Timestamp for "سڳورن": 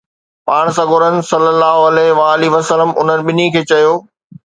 0.77-1.15